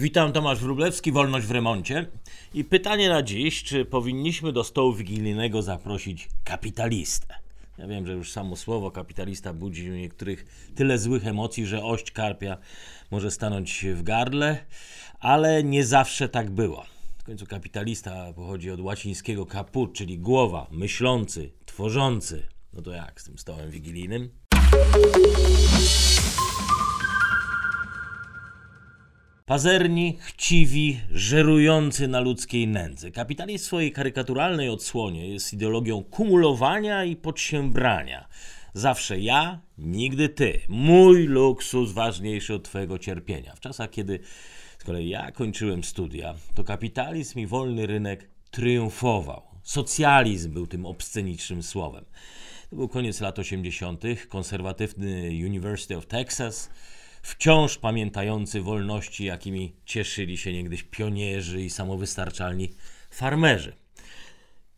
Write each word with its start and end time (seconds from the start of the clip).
Witam, 0.00 0.32
Tomasz 0.32 0.58
Wróblewski, 0.58 1.12
Wolność 1.12 1.46
w 1.46 1.50
remoncie. 1.50 2.06
I 2.54 2.64
pytanie 2.64 3.08
na 3.08 3.22
dziś, 3.22 3.62
czy 3.62 3.84
powinniśmy 3.84 4.52
do 4.52 4.64
stołu 4.64 4.92
wigilijnego 4.92 5.62
zaprosić 5.62 6.28
kapitalistę? 6.44 7.34
Ja 7.78 7.86
wiem, 7.86 8.06
że 8.06 8.12
już 8.12 8.32
samo 8.32 8.56
słowo 8.56 8.90
kapitalista 8.90 9.52
budzi 9.52 9.90
u 9.90 9.94
niektórych 9.94 10.68
tyle 10.74 10.98
złych 10.98 11.26
emocji, 11.26 11.66
że 11.66 11.84
ość 11.84 12.10
karpia 12.10 12.56
może 13.10 13.30
stanąć 13.30 13.86
w 13.94 14.02
gardle, 14.02 14.58
ale 15.20 15.64
nie 15.64 15.84
zawsze 15.84 16.28
tak 16.28 16.50
było. 16.50 16.84
W 17.18 17.24
końcu 17.24 17.46
kapitalista 17.46 18.32
pochodzi 18.32 18.70
od 18.70 18.80
łacińskiego 18.80 19.46
caput, 19.46 19.92
czyli 19.94 20.18
głowa, 20.18 20.66
myślący, 20.70 21.52
tworzący. 21.66 22.46
No 22.72 22.82
to 22.82 22.90
jak 22.90 23.20
z 23.20 23.24
tym 23.24 23.38
stołem 23.38 23.70
wigilijnym? 23.70 24.30
Pazerni, 29.46 30.18
chciwi, 30.20 31.00
żerujący 31.10 32.08
na 32.08 32.20
ludzkiej 32.20 32.68
nędzy. 32.68 33.10
Kapitalizm 33.10 33.64
w 33.64 33.66
swojej 33.66 33.92
karykaturalnej 33.92 34.68
odsłonie 34.68 35.28
jest 35.28 35.52
ideologią 35.52 36.04
kumulowania 36.04 37.04
i 37.04 37.16
podsiębrania. 37.16 38.28
Zawsze 38.74 39.20
ja, 39.20 39.60
nigdy 39.78 40.28
ty. 40.28 40.60
Mój 40.68 41.26
luksus 41.26 41.92
ważniejszy 41.92 42.54
od 42.54 42.64
twojego 42.64 42.98
cierpienia. 42.98 43.54
W 43.54 43.60
czasach, 43.60 43.90
kiedy 43.90 44.20
z 44.78 44.84
kolei 44.84 45.08
ja 45.08 45.30
kończyłem 45.30 45.84
studia, 45.84 46.34
to 46.54 46.64
kapitalizm 46.64 47.38
i 47.38 47.46
wolny 47.46 47.86
rynek 47.86 48.28
triumfował. 48.50 49.42
Socjalizm 49.62 50.52
był 50.52 50.66
tym 50.66 50.86
obscenicznym 50.86 51.62
słowem. 51.62 52.04
To 52.70 52.76
był 52.76 52.88
koniec 52.88 53.20
lat 53.20 53.38
80., 53.38 54.02
konserwatywny 54.28 55.30
University 55.46 55.96
of 55.96 56.06
Texas 56.06 56.70
wciąż 57.26 57.78
pamiętający 57.78 58.60
wolności, 58.60 59.24
jakimi 59.24 59.72
cieszyli 59.84 60.36
się 60.36 60.52
niegdyś 60.52 60.82
pionierzy 60.82 61.62
i 61.62 61.70
samowystarczalni 61.70 62.70
farmerzy. 63.10 63.72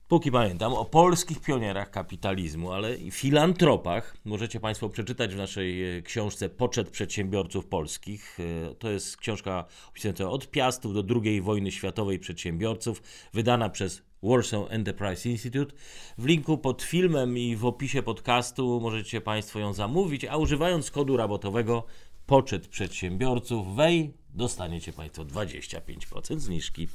Póki 0.08 0.32
pamiętam, 0.32 0.72
o 0.72 0.84
polskich 0.84 1.40
pionierach 1.40 1.90
kapitalizmu, 1.90 2.72
ale 2.72 2.96
i 2.96 3.10
filantropach 3.10 4.16
możecie 4.24 4.60
Państwo 4.60 4.88
przeczytać 4.88 5.34
w 5.34 5.36
naszej 5.36 5.98
e, 5.98 6.02
książce 6.02 6.48
Poczet 6.48 6.90
Przedsiębiorców 6.90 7.66
Polskich. 7.66 8.38
E, 8.40 8.74
to 8.74 8.90
jest 8.90 9.16
książka 9.16 9.64
opisująca 9.88 10.30
od 10.30 10.50
Piastów 10.50 10.94
do 10.94 11.04
II 11.24 11.40
wojny 11.40 11.72
światowej 11.72 12.18
przedsiębiorców, 12.18 13.02
wydana 13.32 13.68
przez 13.68 14.02
Warsaw 14.22 14.66
Enterprise 14.70 15.28
Institute. 15.28 15.74
W 16.18 16.26
linku 16.26 16.58
pod 16.58 16.82
filmem 16.82 17.38
i 17.38 17.56
w 17.56 17.64
opisie 17.64 18.02
podcastu 18.02 18.80
możecie 18.80 19.20
Państwo 19.20 19.58
ją 19.58 19.72
zamówić, 19.72 20.24
a 20.24 20.36
używając 20.36 20.90
kodu 20.90 21.16
rabatowego 21.16 21.84
poczet 22.28 22.68
przedsiębiorców, 22.68 23.76
wej, 23.76 24.12
dostaniecie 24.34 24.92
Państwo 24.92 25.24
25% 25.24 26.38
zniżki. 26.38 26.88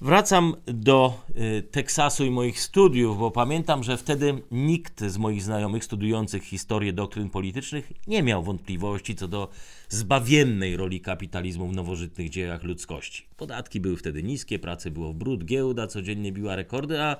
Wracam 0.00 0.56
do 0.66 1.20
y, 1.58 1.62
Teksasu 1.62 2.24
i 2.24 2.30
moich 2.30 2.60
studiów, 2.60 3.18
bo 3.18 3.30
pamiętam, 3.30 3.82
że 3.82 3.96
wtedy 3.96 4.42
nikt 4.50 5.04
z 5.04 5.18
moich 5.18 5.42
znajomych 5.42 5.84
studiujących 5.84 6.44
historię 6.44 6.92
doktryn 6.92 7.30
politycznych 7.30 7.92
nie 8.06 8.22
miał 8.22 8.42
wątpliwości 8.42 9.14
co 9.16 9.28
do 9.28 9.48
zbawiennej 9.88 10.76
roli 10.76 11.00
kapitalizmu 11.00 11.68
w 11.68 11.72
nowożytnych 11.72 12.30
dziejach 12.30 12.62
ludzkości. 12.62 13.26
Podatki 13.36 13.80
były 13.80 13.96
wtedy 13.96 14.22
niskie, 14.22 14.58
pracy 14.58 14.90
było 14.90 15.12
w 15.12 15.16
brud, 15.16 15.44
giełda 15.44 15.86
codziennie 15.86 16.32
biła 16.32 16.56
rekordy, 16.56 17.02
a 17.02 17.16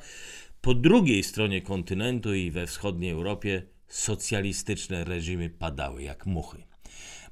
po 0.61 0.75
drugiej 0.75 1.23
stronie 1.23 1.63
kontynentu 1.63 2.35
i 2.35 2.51
we 2.51 2.67
wschodniej 2.67 3.11
Europie 3.11 3.63
socjalistyczne 3.89 5.05
reżimy 5.05 5.51
padały 5.51 6.03
jak 6.03 6.27
muchy. 6.27 6.74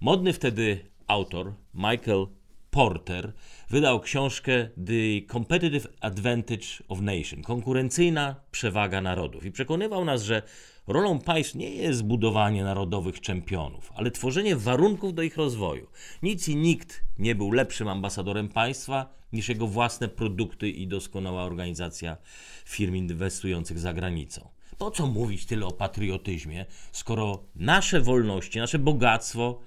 Modny 0.01 0.33
wtedy 0.33 0.85
autor 1.07 1.53
Michael 1.75 2.27
Porter 2.71 3.33
wydał 3.71 4.01
książkę 4.01 4.69
The 4.87 5.33
Competitive 5.33 5.87
Advantage 6.01 6.67
of 6.89 7.01
Nation 7.01 7.43
konkurencyjna 7.43 8.37
przewaga 8.51 9.01
narodów 9.01 9.45
i 9.45 9.53
przekonywał 9.53 10.05
nas, 10.05 10.23
że 10.23 10.43
rolą 10.87 11.19
państw 11.19 11.55
nie 11.55 11.71
jest 11.71 12.05
budowanie 12.05 12.65
narodowych 12.65 13.21
czempionów, 13.21 13.93
ale 13.95 14.11
tworzenie 14.11 14.57
warunków 14.57 15.15
do 15.15 15.23
ich 15.23 15.37
rozwoju. 15.37 15.87
Nic 16.23 16.49
i 16.49 16.57
nikt 16.57 17.05
nie 17.19 17.35
był 17.35 17.53
lepszym 17.53 17.89
ambasadorem 17.89 18.49
państwa 18.49 19.15
niż 19.33 19.49
jego 19.49 19.67
własne 19.67 20.09
produkty 20.09 20.71
i 20.71 20.87
doskonała 20.87 21.43
organizacja 21.43 22.17
firm 22.65 22.95
inwestujących 22.95 23.79
za 23.79 23.93
granicą. 23.93 24.49
Po 24.79 24.91
co 24.91 25.07
mówić 25.07 25.47
tyle 25.47 25.67
o 25.67 25.73
patriotyzmie, 25.73 26.67
skoro 26.93 27.45
nasze 27.57 28.01
wolności, 28.01 28.59
nasze 28.59 28.79
bogactwo 28.79 29.61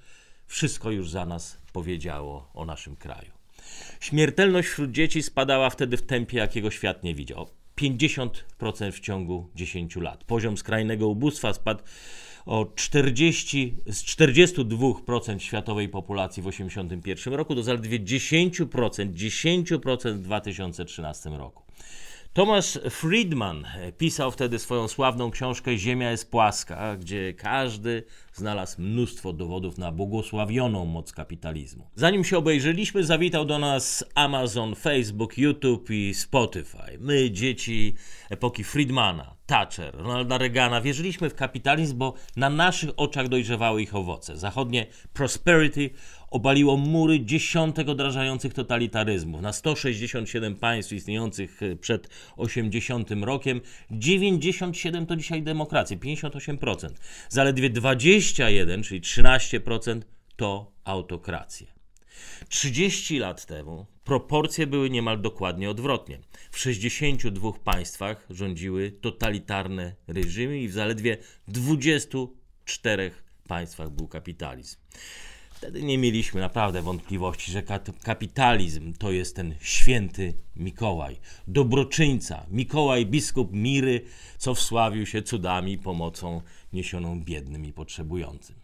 wszystko 0.46 0.90
już 0.90 1.10
za 1.10 1.26
nas 1.26 1.58
powiedziało 1.72 2.50
o 2.54 2.64
naszym 2.64 2.96
kraju. 2.96 3.30
Śmiertelność 4.00 4.68
wśród 4.68 4.90
dzieci 4.90 5.22
spadała 5.22 5.70
wtedy 5.70 5.96
w 5.96 6.02
tempie, 6.02 6.38
jakiego 6.38 6.70
świat 6.70 7.02
nie 7.02 7.14
widział. 7.14 7.48
50% 7.76 8.92
w 8.92 9.00
ciągu 9.00 9.50
10 9.54 9.96
lat. 9.96 10.24
Poziom 10.24 10.56
skrajnego 10.56 11.08
ubóstwa 11.08 11.52
spadł 11.52 11.82
o 12.46 12.66
40, 12.74 13.76
z 13.86 14.04
42% 14.04 15.38
światowej 15.38 15.88
populacji 15.88 16.42
w 16.42 16.46
1981 16.46 17.34
roku 17.34 17.54
do 17.54 17.62
zaledwie 17.62 18.00
10%, 18.00 19.12
10% 19.12 20.12
w 20.12 20.18
2013 20.18 21.30
roku. 21.30 21.62
Thomas 22.36 22.78
Friedman 22.90 23.66
pisał 23.98 24.30
wtedy 24.30 24.58
swoją 24.58 24.88
sławną 24.88 25.30
książkę 25.30 25.76
Ziemia 25.78 26.10
jest 26.10 26.30
płaska, 26.30 26.96
gdzie 26.96 27.34
każdy 27.34 28.02
znalazł 28.32 28.82
mnóstwo 28.82 29.32
dowodów 29.32 29.78
na 29.78 29.92
błogosławioną 29.92 30.84
moc 30.84 31.12
kapitalizmu. 31.12 31.90
Zanim 31.94 32.24
się 32.24 32.38
obejrzeliśmy, 32.38 33.04
zawitał 33.04 33.44
do 33.44 33.58
nas 33.58 34.04
Amazon, 34.14 34.74
Facebook, 34.74 35.38
YouTube 35.38 35.90
i 35.90 36.14
Spotify. 36.14 36.98
My, 37.00 37.30
dzieci 37.30 37.94
epoki 38.30 38.64
Friedmana, 38.64 39.36
Thatcher, 39.46 39.94
Ronalda 39.94 40.38
Reagana, 40.38 40.80
wierzyliśmy 40.80 41.30
w 41.30 41.34
kapitalizm, 41.34 41.98
bo 41.98 42.14
na 42.36 42.50
naszych 42.50 42.90
oczach 42.96 43.28
dojrzewały 43.28 43.82
ich 43.82 43.94
owoce. 43.94 44.36
Zachodnie 44.36 44.86
prosperity 45.12 45.90
obaliło 46.30 46.76
mury 46.76 47.24
dziesiątek 47.24 47.88
odrażających 47.88 48.54
totalitaryzmów. 48.54 49.42
Na 49.42 49.52
167 49.52 50.54
państw 50.54 50.92
istniejących 50.92 51.62
e, 51.62 51.76
przed 51.76 52.08
80 52.36 53.10
rokiem, 53.22 53.60
97 53.90 55.06
to 55.06 55.16
dzisiaj 55.16 55.42
demokracje, 55.42 55.96
58%. 55.96 56.88
Zaledwie 57.28 57.70
21, 57.70 58.82
czyli 58.82 59.00
13% 59.00 60.00
to 60.36 60.72
autokracje. 60.84 61.66
30 62.48 63.18
lat 63.18 63.46
temu 63.46 63.86
proporcje 64.04 64.66
były 64.66 64.90
niemal 64.90 65.20
dokładnie 65.20 65.70
odwrotnie. 65.70 66.18
W 66.50 66.58
62 66.58 67.52
państwach 67.52 68.26
rządziły 68.30 68.90
totalitarne 68.90 69.94
reżimy 70.08 70.60
i 70.60 70.68
w 70.68 70.72
zaledwie 70.72 71.16
24 71.48 73.10
państwach 73.48 73.90
był 73.90 74.08
kapitalizm. 74.08 74.76
Wtedy 75.66 75.82
nie 75.82 75.98
mieliśmy 75.98 76.40
naprawdę 76.40 76.82
wątpliwości, 76.82 77.52
że 77.52 77.62
kapitalizm 78.02 78.92
to 78.92 79.10
jest 79.10 79.36
ten 79.36 79.54
święty 79.60 80.34
Mikołaj, 80.56 81.16
dobroczyńca, 81.48 82.46
Mikołaj 82.50 83.06
biskup 83.06 83.52
Miry, 83.52 84.04
co 84.38 84.54
wsławił 84.54 85.06
się 85.06 85.22
cudami 85.22 85.78
pomocą 85.78 86.42
niesioną 86.72 87.20
biednym 87.24 87.66
i 87.66 87.72
potrzebującym. 87.72 88.56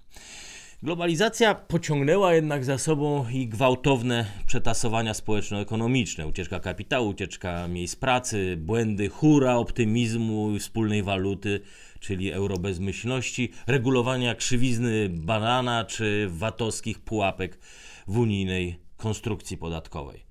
Globalizacja 0.83 1.55
pociągnęła 1.55 2.35
jednak 2.35 2.65
za 2.65 2.79
sobą 2.79 3.29
i 3.29 3.47
gwałtowne 3.49 4.27
przetasowania 4.47 5.15
społeczno-ekonomiczne, 5.15 6.27
ucieczka 6.27 6.61
kapitału, 6.61 7.09
ucieczka 7.09 7.69
miejsc 7.69 7.97
pracy, 7.97 8.57
błędy, 8.57 9.09
hura 9.09 9.57
optymizmu 9.57 10.55
i 10.57 10.59
wspólnej 10.59 11.03
waluty, 11.03 11.61
czyli 12.01 12.33
eurobezmyślności, 12.33 13.51
regulowania 13.67 14.35
krzywizny 14.35 15.09
banana 15.09 15.85
czy 15.85 16.27
watowskich 16.31 17.01
pułapek 17.01 17.59
w 18.07 18.19
unijnej 18.19 18.79
konstrukcji 18.97 19.57
podatkowej. 19.57 20.25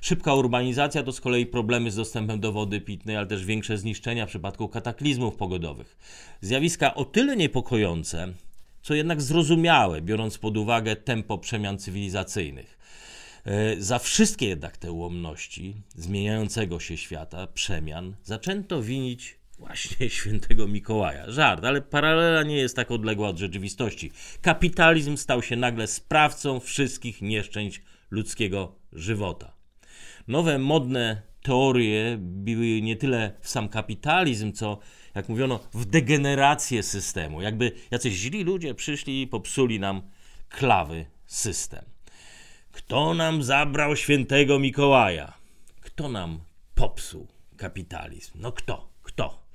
Szybka 0.00 0.34
urbanizacja 0.34 1.02
to 1.02 1.12
z 1.12 1.20
kolei 1.20 1.46
problemy 1.46 1.90
z 1.90 1.96
dostępem 1.96 2.40
do 2.40 2.52
wody 2.52 2.80
pitnej, 2.80 3.16
ale 3.16 3.26
też 3.26 3.44
większe 3.44 3.78
zniszczenia 3.78 4.26
w 4.26 4.28
przypadku 4.28 4.68
kataklizmów 4.68 5.36
pogodowych. 5.36 5.96
Zjawiska 6.40 6.94
o 6.94 7.04
tyle 7.04 7.36
niepokojące, 7.36 8.32
co 8.82 8.94
jednak 8.94 9.22
zrozumiałe, 9.22 10.02
biorąc 10.02 10.38
pod 10.38 10.56
uwagę 10.56 10.96
tempo 10.96 11.38
przemian 11.38 11.78
cywilizacyjnych. 11.78 12.78
E, 13.44 13.80
za 13.80 13.98
wszystkie 13.98 14.48
jednak 14.48 14.76
te 14.76 14.92
ułomności 14.92 15.82
zmieniającego 15.94 16.80
się 16.80 16.96
świata, 16.96 17.46
przemian, 17.46 18.16
zaczęto 18.22 18.82
winić 18.82 19.38
właśnie 19.58 20.10
świętego 20.18 20.68
Mikołaja. 20.68 21.30
Żart, 21.30 21.64
ale 21.64 21.82
paralela 21.82 22.42
nie 22.42 22.56
jest 22.56 22.76
tak 22.76 22.90
odległa 22.90 23.28
od 23.28 23.38
rzeczywistości. 23.38 24.12
Kapitalizm 24.42 25.16
stał 25.16 25.42
się 25.42 25.56
nagle 25.56 25.86
sprawcą 25.86 26.60
wszystkich 26.60 27.22
nieszczęść 27.22 27.82
ludzkiego 28.10 28.74
żywota. 28.92 29.52
Nowe, 30.28 30.58
modne 30.58 31.22
teorie 31.42 32.18
biły 32.20 32.82
nie 32.82 32.96
tyle 32.96 33.32
w 33.40 33.48
sam 33.48 33.68
kapitalizm, 33.68 34.52
co 34.52 34.78
jak 35.14 35.28
mówiono, 35.28 35.60
w 35.74 35.84
degenerację 35.84 36.82
systemu. 36.82 37.42
Jakby 37.42 37.72
jacyś 37.90 38.14
źli 38.14 38.44
ludzie 38.44 38.74
przyszli 38.74 39.22
i 39.22 39.26
popsuli 39.26 39.80
nam 39.80 40.02
klawy 40.48 41.06
system. 41.26 41.84
Kto 42.72 43.14
nam 43.14 43.42
zabrał 43.42 43.96
świętego 43.96 44.58
Mikołaja? 44.58 45.32
Kto 45.80 46.08
nam 46.08 46.40
popsuł 46.74 47.26
kapitalizm? 47.56 48.32
No 48.34 48.52
kto? 48.52 48.88
Kto? 49.02 49.48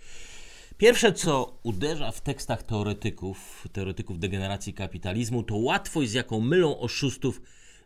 Pierwsze, 0.77 1.13
co 1.13 1.59
uderza 1.63 2.11
w 2.11 2.21
tekstach 2.21 2.63
teoretyków, 2.63 3.67
teoretyków 3.71 4.19
degeneracji 4.19 4.73
kapitalizmu, 4.73 5.43
to 5.43 5.55
łatwość, 5.55 6.09
z 6.09 6.13
jaką 6.13 6.39
mylą 6.39 6.79
oszustów 6.79 7.41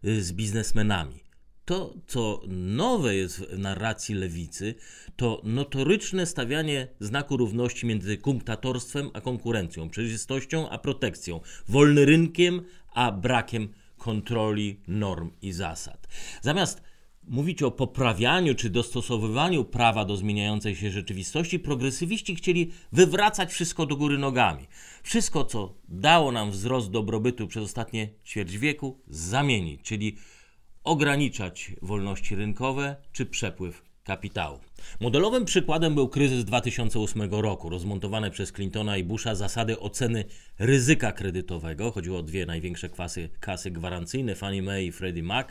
y, 0.05 0.23
z 0.23 0.33
biznesmenami. 0.33 1.26
To, 1.67 1.93
co 2.07 2.41
nowe 2.47 3.15
jest 3.15 3.39
w 3.39 3.59
narracji 3.59 4.15
lewicy, 4.15 4.75
to 5.15 5.41
notoryczne 5.43 6.25
stawianie 6.25 6.87
znaku 6.99 7.37
równości 7.37 7.85
między 7.85 8.17
kunktatorstwem 8.17 9.09
a 9.13 9.21
konkurencją, 9.21 9.89
przejrzystością 9.89 10.69
a 10.69 10.77
protekcją, 10.77 11.39
wolnym 11.67 12.03
rynkiem 12.03 12.61
a 12.93 13.11
brakiem 13.11 13.69
kontroli, 13.97 14.79
norm 14.87 15.31
i 15.41 15.51
zasad. 15.51 16.07
Zamiast 16.41 16.81
mówić 17.23 17.63
o 17.63 17.71
poprawianiu 17.71 18.55
czy 18.55 18.69
dostosowywaniu 18.69 19.65
prawa 19.65 20.05
do 20.05 20.17
zmieniającej 20.17 20.75
się 20.75 20.91
rzeczywistości, 20.91 21.59
progresywiści 21.59 22.35
chcieli 22.35 22.71
wywracać 22.91 23.51
wszystko 23.51 23.85
do 23.85 23.95
góry 23.95 24.17
nogami. 24.17 24.67
Wszystko, 25.03 25.45
co 25.45 25.73
dało 25.89 26.31
nam 26.31 26.51
wzrost 26.51 26.91
dobrobytu 26.91 27.47
przez 27.47 27.63
ostatnie 27.63 28.09
ćwierć 28.25 28.57
wieku, 28.57 29.01
zamienić, 29.07 29.81
czyli 29.81 30.17
ograniczać 30.87 31.71
wolności 31.81 32.35
rynkowe 32.35 32.95
czy 33.11 33.25
przepływ 33.25 33.83
kapitału. 34.03 34.59
Modelowym 34.99 35.45
przykładem 35.45 35.95
był 35.95 36.09
kryzys 36.09 36.45
2008 36.45 37.21
roku, 37.31 37.69
rozmontowane 37.69 38.31
przez 38.31 38.51
Clintona 38.51 38.97
i 38.97 39.03
Busha 39.03 39.35
zasady 39.35 39.79
oceny 39.79 40.25
ryzyka 40.59 41.11
kredytowego. 41.11 41.91
Chodziło 41.91 42.19
o 42.19 42.23
dwie 42.23 42.45
największe 42.45 42.89
kwasy, 42.89 43.29
kasy 43.39 43.71
gwarancyjne, 43.71 44.35
Fannie 44.35 44.63
Mae 44.63 44.85
i 44.85 44.91
Freddie 44.91 45.23
Mac, 45.23 45.47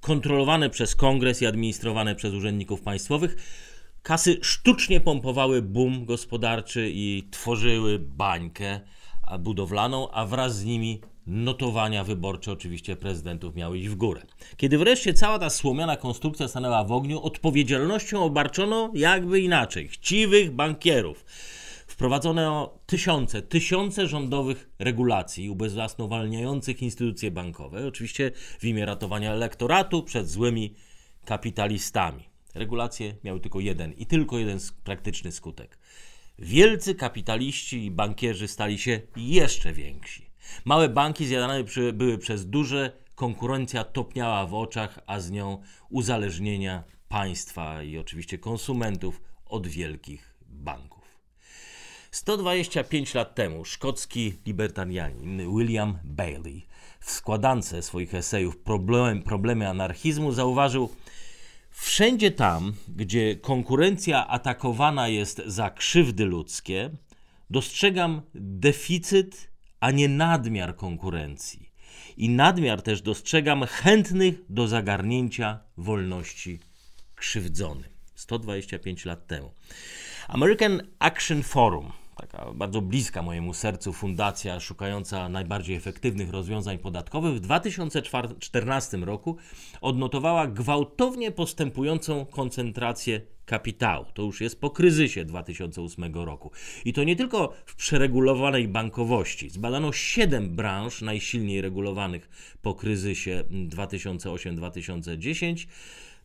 kontrolowane 0.00 0.70
przez 0.70 0.96
kongres 0.96 1.42
i 1.42 1.46
administrowane 1.46 2.14
przez 2.14 2.34
urzędników 2.34 2.82
państwowych. 2.82 3.36
Kasy 4.02 4.38
sztucznie 4.42 5.00
pompowały 5.00 5.62
boom 5.62 6.04
gospodarczy 6.04 6.90
i 6.92 7.28
tworzyły 7.30 7.98
bańkę 7.98 8.80
budowlaną, 9.38 10.10
a 10.10 10.26
wraz 10.26 10.56
z 10.56 10.64
nimi 10.64 11.00
notowania 11.30 12.04
wyborcze 12.04 12.52
oczywiście 12.52 12.96
prezydentów 12.96 13.54
miały 13.54 13.78
iść 13.78 13.88
w 13.88 13.94
górę. 13.94 14.22
Kiedy 14.56 14.78
wreszcie 14.78 15.14
cała 15.14 15.38
ta 15.38 15.50
słomiana 15.50 15.96
konstrukcja 15.96 16.48
stanęła 16.48 16.84
w 16.84 16.92
ogniu, 16.92 17.22
odpowiedzialnością 17.22 18.22
obarczono 18.22 18.90
jakby 18.94 19.40
inaczej 19.40 19.88
chciwych 19.88 20.50
bankierów. 20.50 21.24
Wprowadzono 21.86 22.74
tysiące, 22.86 23.42
tysiące 23.42 24.06
rządowych 24.06 24.70
regulacji 24.78 25.50
ubezwłasnowalniających 25.50 26.82
instytucje 26.82 27.30
bankowe, 27.30 27.86
oczywiście 27.86 28.30
w 28.58 28.64
imię 28.64 28.86
ratowania 28.86 29.32
elektoratu 29.32 30.02
przed 30.02 30.28
złymi 30.28 30.74
kapitalistami. 31.24 32.30
Regulacje 32.54 33.14
miały 33.24 33.40
tylko 33.40 33.60
jeden 33.60 33.92
i 33.92 34.06
tylko 34.06 34.38
jeden 34.38 34.58
praktyczny 34.84 35.32
skutek. 35.32 35.78
Wielcy 36.38 36.94
kapitaliści 36.94 37.84
i 37.84 37.90
bankierzy 37.90 38.48
stali 38.48 38.78
się 38.78 39.00
jeszcze 39.16 39.72
więksi. 39.72 40.29
Małe 40.64 40.88
banki 40.88 41.26
zjadane 41.26 41.64
były 41.92 42.18
przez 42.18 42.46
duże, 42.46 42.92
konkurencja 43.14 43.84
topniała 43.84 44.46
w 44.46 44.54
oczach, 44.54 44.98
a 45.06 45.20
z 45.20 45.30
nią 45.30 45.62
uzależnienia 45.90 46.84
państwa 47.08 47.82
i 47.82 47.98
oczywiście 47.98 48.38
konsumentów 48.38 49.22
od 49.46 49.66
wielkich 49.66 50.34
banków. 50.48 51.00
125 52.10 53.14
lat 53.14 53.34
temu 53.34 53.64
szkocki 53.64 54.34
libertarianin 54.46 55.56
William 55.56 55.98
Bailey 56.04 56.66
w 57.00 57.10
składance 57.10 57.82
swoich 57.82 58.14
esejów 58.14 58.58
Problem, 58.58 59.22
Problemy 59.22 59.68
anarchizmu 59.68 60.32
zauważył, 60.32 60.90
Wszędzie 61.70 62.30
tam, 62.30 62.72
gdzie 62.88 63.36
konkurencja 63.36 64.28
atakowana 64.28 65.08
jest 65.08 65.42
za 65.46 65.70
krzywdy 65.70 66.24
ludzkie, 66.24 66.90
dostrzegam 67.50 68.22
deficyt 68.34 69.49
a 69.80 69.90
nie 69.90 70.08
nadmiar 70.08 70.76
konkurencji. 70.76 71.70
I 72.16 72.28
nadmiar 72.28 72.82
też 72.82 73.02
dostrzegam 73.02 73.64
chętnych 73.64 74.34
do 74.48 74.68
zagarnięcia 74.68 75.60
wolności 75.76 76.60
krzywdzonym. 77.14 77.90
125 78.14 79.04
lat 79.04 79.26
temu. 79.26 79.52
American 80.28 80.82
Action 80.98 81.42
Forum 81.42 81.92
taka 82.20 82.52
bardzo 82.54 82.80
bliska 82.80 83.22
mojemu 83.22 83.54
sercu 83.54 83.92
fundacja 83.92 84.60
szukająca 84.60 85.28
najbardziej 85.28 85.76
efektywnych 85.76 86.30
rozwiązań 86.30 86.78
podatkowych, 86.78 87.34
w 87.34 87.40
2014 87.40 88.96
roku 88.96 89.36
odnotowała 89.80 90.46
gwałtownie 90.46 91.32
postępującą 91.32 92.26
koncentrację 92.26 93.20
kapitału. 93.50 94.06
To 94.14 94.22
już 94.22 94.40
jest 94.40 94.60
po 94.60 94.70
kryzysie 94.70 95.24
2008 95.24 96.14
roku. 96.14 96.50
I 96.84 96.92
to 96.92 97.04
nie 97.04 97.16
tylko 97.16 97.52
w 97.66 97.74
przeregulowanej 97.76 98.68
bankowości. 98.68 99.50
Zbadano 99.50 99.92
7 99.92 100.56
branż 100.56 101.02
najsilniej 101.02 101.60
regulowanych 101.60 102.28
po 102.62 102.74
kryzysie 102.74 103.44
2008-2010 103.68 105.66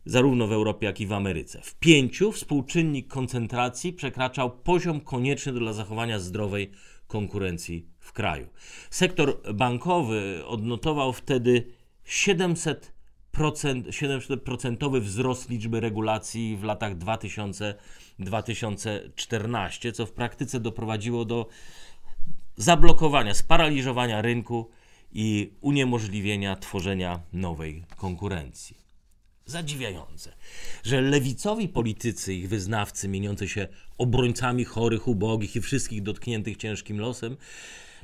zarówno 0.04 0.46
w 0.46 0.52
Europie, 0.52 0.86
jak 0.86 1.00
i 1.00 1.06
w 1.06 1.12
Ameryce. 1.12 1.60
W 1.62 1.74
pięciu 1.74 2.32
współczynnik 2.32 3.08
koncentracji 3.08 3.92
przekraczał 3.92 4.58
poziom 4.58 5.00
konieczny 5.00 5.52
dla 5.52 5.72
zachowania 5.72 6.18
zdrowej 6.18 6.70
konkurencji 7.06 7.86
w 7.98 8.12
kraju. 8.12 8.48
Sektor 8.90 9.40
bankowy 9.54 10.42
odnotował 10.46 11.12
wtedy 11.12 11.66
700 12.04 12.95
700% 13.38 15.00
wzrost 15.00 15.50
liczby 15.50 15.80
regulacji 15.80 16.56
w 16.56 16.64
latach 16.64 16.98
2000-2014, 16.98 19.92
co 19.92 20.06
w 20.06 20.12
praktyce 20.12 20.60
doprowadziło 20.60 21.24
do 21.24 21.48
zablokowania, 22.56 23.34
sparaliżowania 23.34 24.22
rynku 24.22 24.70
i 25.12 25.52
uniemożliwienia 25.60 26.56
tworzenia 26.56 27.20
nowej 27.32 27.84
konkurencji. 27.96 28.76
Zadziwiające, 29.46 30.32
że 30.84 31.00
lewicowi 31.00 31.68
politycy, 31.68 32.34
ich 32.34 32.48
wyznawcy, 32.48 33.08
mieniący 33.08 33.48
się 33.48 33.68
obrońcami 33.98 34.64
chorych, 34.64 35.08
ubogich 35.08 35.56
i 35.56 35.60
wszystkich 35.60 36.02
dotkniętych 36.02 36.56
ciężkim 36.56 37.00
losem, 37.00 37.36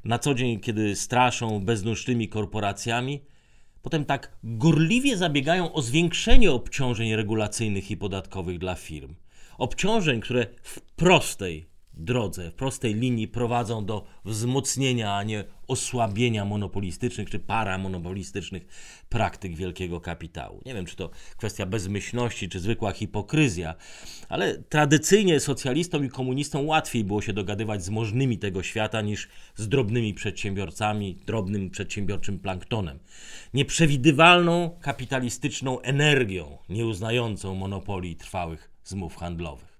na 0.05 0.19
co 0.19 0.35
dzień, 0.35 0.61
kiedy 0.61 0.97
straszą 0.97 1.61
bezdusznymi 1.61 2.29
korporacjami, 2.29 3.21
potem 3.83 4.05
tak 4.05 4.37
gorliwie 4.45 5.17
zabiegają 5.17 5.73
o 5.73 5.83
zwiększenie 5.83 6.53
obciążeń 6.53 7.17
regulacyjnych 7.17 7.91
i 7.91 7.97
podatkowych 7.97 8.59
dla 8.59 8.75
firm. 8.75 9.15
Obciążeń, 9.59 10.21
które 10.21 10.47
w 10.63 10.81
prostej 10.81 11.72
drodze, 11.95 12.51
w 12.51 12.55
prostej 12.55 12.95
linii 12.95 13.29
prowadzą 13.29 13.85
do 13.85 14.05
wzmocnienia, 14.25 15.17
a 15.17 15.23
nie 15.23 15.45
osłabienia 15.69 16.45
monopolistycznych 16.45 17.31
czy 17.31 17.39
paramonopolistycznych 17.39 18.67
praktyk 19.09 19.57
wielkiego 19.57 20.01
kapitału. 20.01 20.61
Nie 20.67 20.75
wiem, 20.75 20.87
czy 20.87 20.97
to 20.97 21.11
kwestia 21.37 21.67
bezmyślności, 21.67 22.49
czy 22.49 22.61
zwykła 22.61 22.93
hipokryzja, 22.93 23.75
ale 24.29 24.59
tradycyjnie 24.59 25.41
socjalistom 25.41 26.05
i 26.05 26.09
komunistom 26.09 26.67
łatwiej 26.67 27.05
było 27.05 27.23
się 27.23 27.33
dogadywać 27.33 27.85
z 27.85 27.91
możnymi 27.91 28.39
tego 28.39 28.63
świata 28.63 29.01
niż 29.01 29.29
z 29.57 29.69
drobnymi 29.69 30.15
przedsiębiorcami, 30.15 31.19
drobnym 31.27 31.71
przedsiębiorczym 31.71 32.39
planktonem. 32.39 32.99
Nieprzewidywalną 33.55 34.71
kapitalistyczną 34.81 35.81
energią, 35.81 36.59
nieuznającą 36.69 37.55
monopolii 37.55 38.17
trwałych 38.17 38.71
zmów 38.85 39.17
handlowych. 39.17 39.73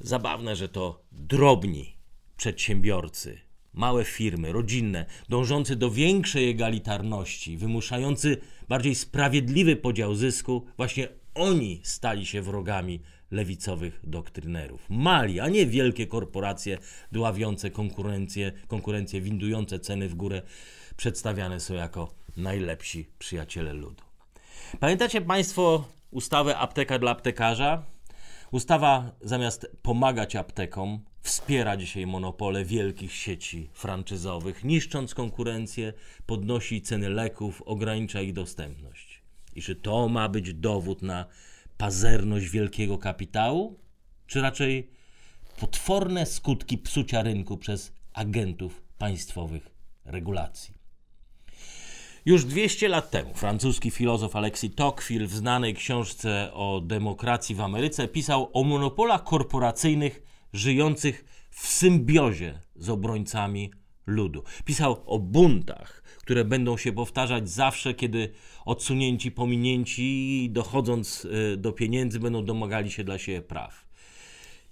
Zabawne, 0.00 0.56
że 0.56 0.68
to 0.68 1.04
drobni 1.12 1.96
przedsiębiorcy, 2.36 3.38
małe 3.72 4.04
firmy, 4.04 4.52
rodzinne, 4.52 5.06
dążący 5.28 5.76
do 5.76 5.90
większej 5.90 6.50
egalitarności, 6.50 7.56
wymuszający 7.56 8.36
bardziej 8.68 8.94
sprawiedliwy 8.94 9.76
podział 9.76 10.14
zysku, 10.14 10.66
właśnie 10.76 11.08
oni 11.34 11.80
stali 11.82 12.26
się 12.26 12.42
wrogami 12.42 13.00
lewicowych 13.30 14.00
doktrynerów. 14.02 14.86
Mali, 14.90 15.40
a 15.40 15.48
nie 15.48 15.66
wielkie 15.66 16.06
korporacje 16.06 16.78
dławiące 17.12 17.70
konkurencję, 17.70 18.52
konkurencję 18.68 19.20
windujące 19.20 19.78
ceny 19.78 20.08
w 20.08 20.14
górę, 20.14 20.42
przedstawiane 20.96 21.60
są 21.60 21.74
jako 21.74 22.14
najlepsi 22.36 23.06
przyjaciele 23.18 23.72
ludu. 23.72 24.04
Pamiętacie 24.80 25.20
Państwo 25.20 25.88
ustawę 26.10 26.58
apteka 26.58 26.98
dla 26.98 27.10
aptekarza? 27.10 27.93
Ustawa 28.54 29.12
zamiast 29.20 29.66
pomagać 29.82 30.36
aptekom, 30.36 31.04
wspiera 31.20 31.76
dzisiaj 31.76 32.06
monopole 32.06 32.64
wielkich 32.64 33.12
sieci 33.12 33.70
franczyzowych, 33.72 34.64
niszcząc 34.64 35.14
konkurencję, 35.14 35.92
podnosi 36.26 36.82
ceny 36.82 37.08
leków, 37.08 37.62
ogranicza 37.62 38.20
ich 38.20 38.32
dostępność. 38.32 39.22
I 39.54 39.62
czy 39.62 39.76
to 39.76 40.08
ma 40.08 40.28
być 40.28 40.54
dowód 40.54 41.02
na 41.02 41.26
pazerność 41.76 42.48
wielkiego 42.50 42.98
kapitału, 42.98 43.78
czy 44.26 44.40
raczej 44.40 44.90
potworne 45.60 46.26
skutki 46.26 46.78
psucia 46.78 47.22
rynku 47.22 47.58
przez 47.58 47.92
agentów 48.12 48.82
państwowych 48.98 49.70
regulacji? 50.04 50.73
Już 52.26 52.44
200 52.44 52.88
lat 52.88 53.10
temu 53.10 53.34
francuski 53.34 53.90
filozof 53.90 54.36
Alexis 54.36 54.74
Tocqueville 54.74 55.26
w 55.26 55.32
znanej 55.32 55.74
książce 55.74 56.50
o 56.52 56.80
demokracji 56.80 57.54
w 57.54 57.60
Ameryce 57.60 58.08
pisał 58.08 58.50
o 58.52 58.64
monopolach 58.64 59.24
korporacyjnych 59.24 60.22
żyjących 60.52 61.24
w 61.50 61.66
symbiozie 61.66 62.60
z 62.76 62.88
obrońcami 62.88 63.70
ludu. 64.06 64.44
Pisał 64.64 65.02
o 65.06 65.18
buntach, 65.18 66.02
które 66.02 66.44
będą 66.44 66.76
się 66.76 66.92
powtarzać 66.92 67.50
zawsze, 67.50 67.94
kiedy 67.94 68.32
odsunięci, 68.64 69.30
pominięci, 69.30 70.48
dochodząc 70.52 71.24
y, 71.24 71.56
do 71.56 71.72
pieniędzy, 71.72 72.20
będą 72.20 72.44
domagali 72.44 72.90
się 72.90 73.04
dla 73.04 73.18
siebie 73.18 73.42
praw. 73.42 73.86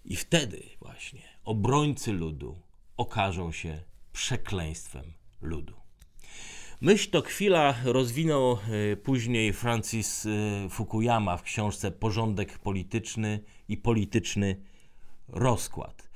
I 0.05 0.17
wtedy 0.17 0.63
właśnie 0.81 1.23
obrońcy 1.45 2.13
ludu 2.13 2.59
okażą 2.97 3.53
się 3.53 3.83
przekleństwem 4.13 5.13
ludu. 5.41 5.82
Myśl 6.83 7.11
to 7.11 7.23
chwila 7.23 7.75
rozwinął 7.85 8.59
y, 8.93 8.97
później 8.97 9.53
Francis 9.53 10.27
y, 10.27 10.31
Fukuyama 10.71 11.37
w 11.37 11.43
książce 11.43 11.91
Porządek 11.91 12.59
polityczny 12.59 13.41
i 13.69 13.77
polityczny 13.77 14.57
rozkład. 15.29 16.11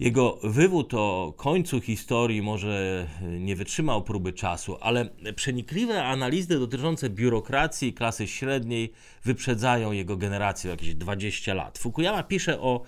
Jego 0.00 0.38
wywód 0.42 0.94
o 0.94 1.34
końcu 1.36 1.80
historii 1.80 2.42
może 2.42 3.06
nie 3.40 3.56
wytrzymał 3.56 4.04
próby 4.04 4.32
czasu, 4.32 4.76
ale 4.80 5.10
przenikliwe 5.36 6.04
analizy 6.04 6.58
dotyczące 6.58 7.10
biurokracji 7.10 7.88
i 7.88 7.94
klasy 7.94 8.26
średniej 8.26 8.92
wyprzedzają 9.24 9.92
jego 9.92 10.16
generację 10.16 10.70
o 10.70 10.74
jakieś 10.74 10.94
20 10.94 11.54
lat. 11.54 11.78
Fukuyama 11.78 12.22
pisze 12.22 12.60
o 12.60 12.82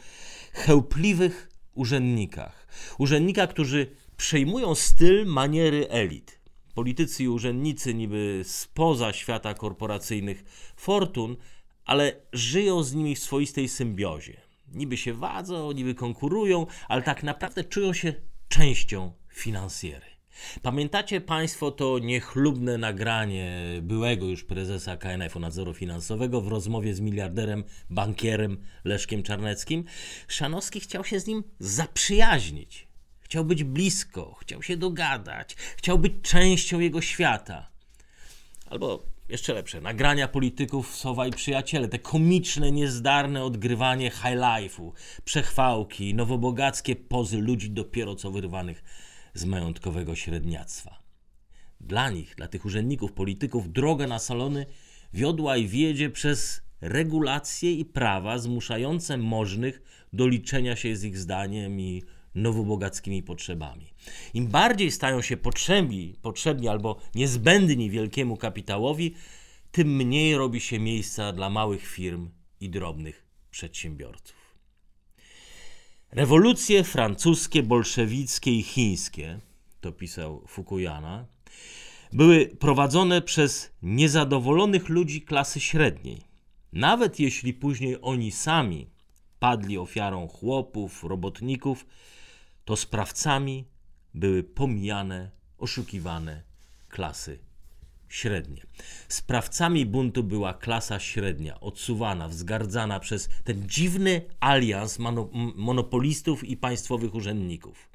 chełpliwych 0.52 1.50
urzędnikach. 1.74 2.68
Urzędnikach, 2.98 3.50
którzy 3.50 3.86
przejmują 4.16 4.74
styl, 4.74 5.26
maniery 5.26 5.88
elit. 5.88 6.33
Politycy 6.74 7.24
i 7.24 7.28
urzędnicy 7.28 7.94
niby 7.94 8.42
spoza 8.44 9.12
świata 9.12 9.54
korporacyjnych 9.54 10.44
fortun, 10.76 11.36
ale 11.84 12.20
żyją 12.32 12.82
z 12.82 12.94
nimi 12.94 13.14
w 13.14 13.18
swoistej 13.18 13.68
symbiozie 13.68 14.44
niby 14.74 14.96
się 14.96 15.14
wadzą, 15.14 15.72
niby 15.72 15.94
konkurują, 15.94 16.66
ale 16.88 17.02
tak 17.02 17.22
naprawdę 17.22 17.64
czują 17.64 17.92
się 17.92 18.14
częścią 18.48 19.12
finansjery. 19.28 20.06
Pamiętacie 20.62 21.20
Państwo 21.20 21.70
to 21.70 21.98
niechlubne 21.98 22.78
nagranie 22.78 23.62
byłego 23.82 24.26
już 24.26 24.44
prezesa 24.44 24.96
KNF-u 24.96 25.40
Nadzoru 25.40 25.74
Finansowego 25.74 26.40
w 26.40 26.48
rozmowie 26.48 26.94
z 26.94 27.00
miliarderem, 27.00 27.64
bankierem 27.90 28.64
Leszkiem 28.84 29.22
Czarneckim? 29.22 29.84
Szanowski 30.28 30.80
chciał 30.80 31.04
się 31.04 31.20
z 31.20 31.26
nim 31.26 31.42
zaprzyjaźnić. 31.58 32.88
Chciał 33.34 33.44
być 33.44 33.64
blisko, 33.64 34.36
chciał 34.40 34.62
się 34.62 34.76
dogadać, 34.76 35.54
chciał 35.76 35.98
być 35.98 36.12
częścią 36.22 36.80
jego 36.80 37.00
świata. 37.00 37.70
Albo 38.66 39.02
jeszcze 39.28 39.54
lepsze, 39.54 39.80
nagrania 39.80 40.28
polityków 40.28 40.96
Sowa 40.96 41.26
i 41.26 41.30
Przyjaciele, 41.30 41.88
te 41.88 41.98
komiczne, 41.98 42.72
niezdarne 42.72 43.44
odgrywanie 43.44 44.10
high 44.10 44.36
life'u, 44.36 44.92
przechwałki, 45.24 46.14
nowobogackie 46.14 46.96
pozy 46.96 47.38
ludzi 47.38 47.70
dopiero 47.70 48.14
co 48.14 48.30
wyrwanych 48.30 48.84
z 49.34 49.44
majątkowego 49.44 50.14
średniactwa. 50.14 51.02
Dla 51.80 52.10
nich, 52.10 52.34
dla 52.34 52.48
tych 52.48 52.64
urzędników, 52.64 53.12
polityków, 53.12 53.72
droga 53.72 54.06
na 54.06 54.18
salony 54.18 54.66
wiodła 55.12 55.56
i 55.56 55.68
wiedzie 55.68 56.10
przez 56.10 56.62
regulacje 56.80 57.72
i 57.72 57.84
prawa 57.84 58.38
zmuszające 58.38 59.18
możnych 59.18 59.82
do 60.12 60.26
liczenia 60.28 60.76
się 60.76 60.96
z 60.96 61.04
ich 61.04 61.18
zdaniem 61.18 61.80
i 61.80 62.02
nowobogackimi 62.34 63.22
potrzebami. 63.22 63.94
Im 64.34 64.46
bardziej 64.46 64.90
stają 64.90 65.22
się 65.22 65.36
potrzebni, 65.36 66.16
potrzebni 66.22 66.68
albo 66.68 66.96
niezbędni 67.14 67.90
wielkiemu 67.90 68.36
kapitałowi, 68.36 69.14
tym 69.70 69.96
mniej 69.96 70.36
robi 70.36 70.60
się 70.60 70.80
miejsca 70.80 71.32
dla 71.32 71.50
małych 71.50 71.86
firm 71.86 72.30
i 72.60 72.70
drobnych 72.70 73.26
przedsiębiorców. 73.50 74.44
Rewolucje 76.10 76.84
francuskie, 76.84 77.62
bolszewickie 77.62 78.52
i 78.52 78.62
chińskie, 78.62 79.40
to 79.80 79.92
pisał 79.92 80.44
Fukuyama, 80.46 81.26
były 82.12 82.46
prowadzone 82.46 83.22
przez 83.22 83.72
niezadowolonych 83.82 84.88
ludzi 84.88 85.22
klasy 85.22 85.60
średniej. 85.60 86.20
Nawet 86.72 87.20
jeśli 87.20 87.54
później 87.54 87.96
oni 88.02 88.32
sami 88.32 88.86
padli 89.38 89.78
ofiarą 89.78 90.28
chłopów, 90.28 91.04
robotników, 91.04 91.86
to 92.64 92.76
sprawcami 92.76 93.68
były 94.14 94.42
pomijane, 94.42 95.30
oszukiwane 95.58 96.42
klasy 96.88 97.38
średnie. 98.08 98.62
Sprawcami 99.08 99.86
buntu 99.86 100.22
była 100.22 100.54
klasa 100.54 101.00
średnia, 101.00 101.60
odsuwana, 101.60 102.28
wzgardzana 102.28 103.00
przez 103.00 103.28
ten 103.44 103.68
dziwny 103.68 104.22
alians 104.40 104.98
monopolistów 105.54 106.44
i 106.44 106.56
państwowych 106.56 107.14
urzędników. 107.14 107.88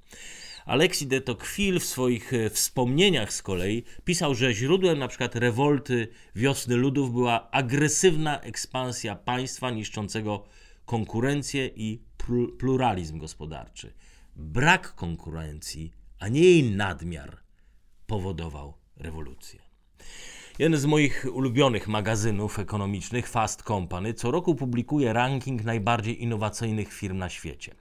Alexis 0.65 1.07
de 1.07 1.21
Tocqueville 1.21 1.79
w 1.79 1.85
swoich 1.85 2.33
e, 2.33 2.49
wspomnieniach 2.49 3.33
z 3.33 3.41
kolei 3.41 3.83
pisał, 4.03 4.35
że 4.35 4.53
źródłem 4.53 4.97
np. 4.97 5.29
rewolty 5.33 6.07
wiosny 6.35 6.75
ludów 6.75 7.11
była 7.11 7.51
agresywna 7.51 8.41
ekspansja 8.41 9.15
państwa 9.15 9.71
niszczącego 9.71 10.43
konkurencję 10.85 11.67
i 11.75 12.01
pluralizm 12.57 13.19
gospodarczy 13.19 13.93
brak 14.39 14.95
konkurencji, 14.95 15.91
a 16.19 16.27
nie 16.27 16.41
jej 16.41 16.63
nadmiar 16.63 17.37
powodował 18.07 18.73
rewolucję. 18.97 19.59
Jeden 20.59 20.79
z 20.79 20.85
moich 20.85 21.25
ulubionych 21.33 21.87
magazynów 21.87 22.59
ekonomicznych, 22.59 23.27
Fast 23.27 23.63
Company, 23.63 24.13
co 24.13 24.31
roku 24.31 24.55
publikuje 24.55 25.13
ranking 25.13 25.63
najbardziej 25.63 26.23
innowacyjnych 26.23 26.93
firm 26.93 27.17
na 27.17 27.29
świecie. 27.29 27.75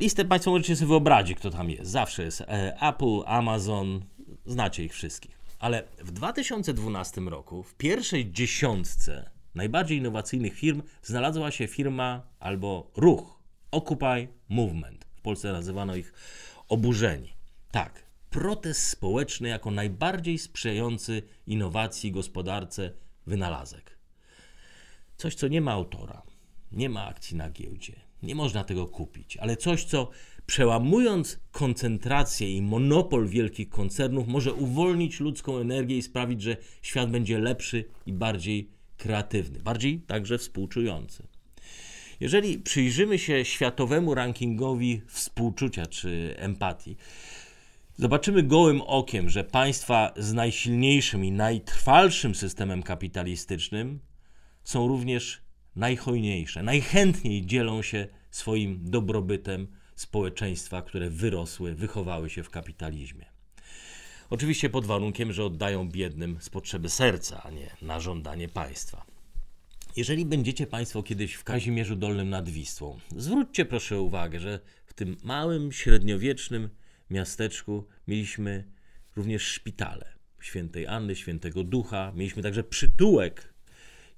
Listę 0.00 0.24
Państwo 0.24 0.50
możecie 0.50 0.76
sobie 0.76 0.88
wyobrazić, 0.88 1.38
kto 1.38 1.50
tam 1.50 1.70
jest. 1.70 1.90
Zawsze 1.90 2.22
jest 2.22 2.40
e, 2.40 2.76
Apple, 2.80 3.20
Amazon, 3.26 4.04
znacie 4.46 4.84
ich 4.84 4.92
wszystkich. 4.92 5.38
Ale 5.58 5.84
w 5.98 6.10
2012 6.10 7.20
roku 7.20 7.62
w 7.62 7.74
pierwszej 7.74 8.32
dziesiątce 8.32 9.30
najbardziej 9.54 9.98
innowacyjnych 9.98 10.54
firm 10.54 10.82
znalazła 11.02 11.50
się 11.50 11.66
firma 11.66 12.22
albo 12.40 12.90
ruch 12.96 13.42
Occupy 13.70 14.28
Movement. 14.48 15.01
Polsce 15.22 15.52
nazywano 15.52 15.96
ich 15.96 16.12
oburzeni. 16.68 17.32
Tak, 17.70 18.06
protest 18.30 18.88
społeczny 18.88 19.48
jako 19.48 19.70
najbardziej 19.70 20.38
sprzyjający 20.38 21.22
innowacji 21.46 22.12
gospodarce 22.12 22.92
wynalazek. 23.26 23.98
Coś, 25.16 25.34
co 25.34 25.48
nie 25.48 25.60
ma 25.60 25.72
autora, 25.72 26.22
nie 26.72 26.88
ma 26.88 27.06
akcji 27.06 27.36
na 27.36 27.50
giełdzie, 27.50 28.00
nie 28.22 28.34
można 28.34 28.64
tego 28.64 28.86
kupić, 28.86 29.36
ale 29.36 29.56
coś, 29.56 29.84
co 29.84 30.10
przełamując 30.46 31.38
koncentrację 31.52 32.56
i 32.56 32.62
monopol 32.62 33.28
wielkich 33.28 33.68
koncernów, 33.68 34.28
może 34.28 34.52
uwolnić 34.52 35.20
ludzką 35.20 35.58
energię 35.58 35.98
i 35.98 36.02
sprawić, 36.02 36.42
że 36.42 36.56
świat 36.82 37.10
będzie 37.10 37.38
lepszy 37.38 37.84
i 38.06 38.12
bardziej 38.12 38.70
kreatywny, 38.96 39.58
bardziej 39.60 40.00
także 40.00 40.38
współczujący. 40.38 41.26
Jeżeli 42.22 42.58
przyjrzymy 42.58 43.18
się 43.18 43.44
światowemu 43.44 44.14
rankingowi 44.14 45.02
współczucia 45.06 45.86
czy 45.86 46.34
empatii, 46.38 46.96
zobaczymy 47.96 48.42
gołym 48.42 48.82
okiem, 48.82 49.30
że 49.30 49.44
państwa 49.44 50.12
z 50.16 50.32
najsilniejszym 50.32 51.24
i 51.24 51.32
najtrwalszym 51.32 52.34
systemem 52.34 52.82
kapitalistycznym 52.82 54.00
są 54.64 54.88
również 54.88 55.42
najhojniejsze, 55.76 56.62
najchętniej 56.62 57.46
dzielą 57.46 57.82
się 57.82 58.06
swoim 58.30 58.90
dobrobytem 58.90 59.66
społeczeństwa, 59.94 60.82
które 60.82 61.10
wyrosły, 61.10 61.74
wychowały 61.74 62.30
się 62.30 62.42
w 62.42 62.50
kapitalizmie. 62.50 63.26
Oczywiście 64.30 64.70
pod 64.70 64.86
warunkiem, 64.86 65.32
że 65.32 65.44
oddają 65.44 65.88
biednym 65.88 66.36
z 66.40 66.50
potrzeby 66.50 66.88
serca, 66.88 67.42
a 67.42 67.50
nie 67.50 67.76
na 67.82 68.00
żądanie 68.00 68.48
państwa. 68.48 69.11
Jeżeli 69.96 70.26
będziecie 70.26 70.66
Państwo 70.66 71.02
kiedyś 71.02 71.34
w 71.34 71.44
Kazimierzu 71.44 71.96
Dolnym 71.96 72.30
nad 72.30 72.48
Wisłą, 72.48 72.98
zwróćcie 73.16 73.64
proszę 73.64 74.00
uwagę, 74.00 74.40
że 74.40 74.60
w 74.86 74.94
tym 74.94 75.16
małym, 75.22 75.72
średniowiecznym 75.72 76.68
miasteczku 77.10 77.86
mieliśmy 78.08 78.64
również 79.16 79.42
szpitale 79.42 80.12
świętej 80.42 80.86
Anny, 80.86 81.16
świętego 81.16 81.64
Ducha, 81.64 82.12
mieliśmy 82.14 82.42
także 82.42 82.64
przytułek 82.64 83.54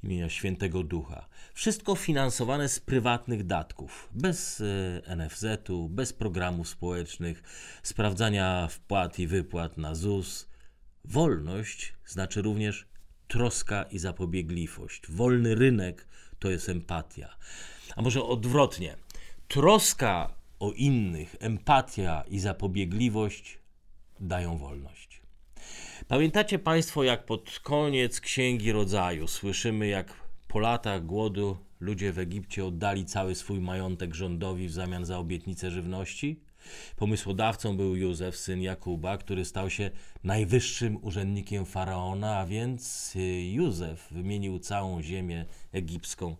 imienia 0.03 0.29
świętego 0.29 0.83
Ducha. 0.83 1.29
Wszystko 1.55 1.95
finansowane 1.95 2.69
z 2.69 2.81
prywatnych 2.81 3.47
datków, 3.47 4.09
bez 4.13 4.61
e, 5.07 5.17
NFZ-u, 5.17 5.89
bez 5.89 6.13
programów 6.13 6.69
społecznych, 6.69 7.43
sprawdzania 7.83 8.69
wpłat 8.71 9.19
i 9.19 9.27
wypłat 9.27 9.79
na 9.79 9.95
ZUS. 9.95 10.49
Wolność 11.05 11.95
znaczy 12.07 12.43
również 12.43 12.87
troska 13.29 13.83
i 13.83 13.99
zapobiegliwość. 13.99 15.03
Wolny 15.09 15.55
rynek 15.55 16.07
to 16.39 16.51
jest 16.51 16.69
empatia. 16.69 17.37
A 17.97 18.03
może 18.03 18.23
odwrotnie. 18.23 18.97
Troska 19.49 20.35
o 20.61 20.73
innych, 20.73 21.37
empatia 21.41 22.25
i 22.29 22.39
zapobiegliwość 22.39 23.59
dają 24.21 24.59
wolność. 24.59 25.23
Pamiętacie 26.09 26.59
Państwo, 26.59 27.05
jak 27.05 27.27
pod 27.27 27.61
koniec 27.63 28.21
Księgi 28.21 28.73
Rodzaju 28.73 29.29
słyszymy, 29.29 29.87
jak 29.87 30.15
po 30.49 30.59
latach 30.59 31.07
głodu 31.07 31.57
ludzie 31.81 32.13
w 32.13 32.19
Egipcie 32.19 32.65
oddali 32.65 33.05
cały 33.05 33.35
swój 33.35 33.61
majątek 33.61 34.15
rządowi 34.15 34.69
w 34.69 34.73
zamian 34.73 35.05
za 35.05 35.19
obietnicę 35.19 35.71
żywności? 35.71 36.41
Pomysłodawcą 36.97 37.77
był 37.77 37.97
Józef, 37.97 38.37
syn 38.37 38.63
Jakuba, 38.63 39.19
który 39.19 39.45
stał 39.45 39.71
się 39.71 39.91
najwyższym 40.25 41.05
urzędnikiem 41.05 41.67
faraona, 41.67 42.39
a 42.39 42.47
więc 42.47 43.13
y, 43.17 43.21
Józef 43.53 44.09
wymienił 44.11 44.59
całą 44.59 45.03
ziemię 45.03 45.47
egipską 45.73 46.37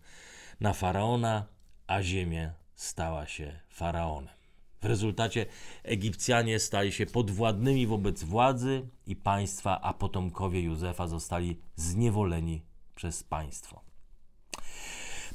na 0.61 0.73
faraona, 0.73 1.47
a 1.87 2.03
ziemia 2.03 2.53
stała 2.75 3.27
się 3.27 3.61
faraonem. 3.69 4.35
W 4.81 4.87
rezultacie 4.87 5.47
Egipcjanie 5.83 6.59
stali 6.59 6.93
się 6.93 7.07
podwładnymi 7.07 7.87
wobec 7.87 8.25
władzy 8.25 8.89
i 9.07 9.17
państwa, 9.17 9.81
a 9.81 9.95
potomkowie 9.95 10.61
Józefa 10.61 11.09
zostali 11.09 11.61
zniewoleni 11.77 12.63
przez 12.95 13.23
państwo. 13.23 13.94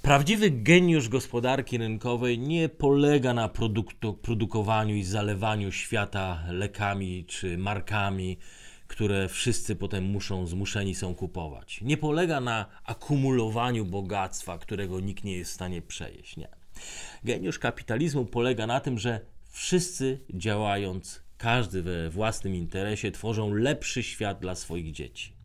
Prawdziwy 0.10 0.52
geniusz 0.52 1.10
gospodarki 1.10 1.78
rynkowej 1.78 2.40
nie 2.40 2.70
polega 2.70 3.34
na 3.34 3.50
produkowaniu 4.22 4.96
i 4.96 5.04
zalewaniu 5.04 5.72
świata 5.72 6.44
lekami 6.52 7.26
czy 7.26 7.58
markami, 7.58 8.38
które 8.88 9.28
wszyscy 9.28 9.76
potem 9.76 10.04
muszą, 10.04 10.48
zmuszeni 10.48 10.96
są 10.96 11.16
kupować. 11.16 11.82
Nie 11.82 11.98
polega 11.98 12.42
na 12.42 12.66
akumulowaniu 12.86 13.86
bogactwa, 13.86 14.58
którego 14.58 15.00
nikt 15.00 15.24
nie 15.24 15.38
jest 15.38 15.52
w 15.52 15.56
stanie 15.56 15.82
przejeść. 15.82 16.38
Nie. 16.38 16.48
Geniusz 17.24 17.60
kapitalizmu 17.60 18.26
polega 18.26 18.68
na 18.68 18.80
tym, 18.80 19.00
że 19.00 19.22
wszyscy 19.50 20.20
działając, 20.34 21.24
każdy 21.38 21.82
we 21.82 22.10
własnym 22.10 22.56
interesie, 22.56 23.12
tworzą 23.12 23.54
lepszy 23.54 24.04
świat 24.04 24.40
dla 24.40 24.56
swoich 24.56 24.92
dzieci. 24.92 25.39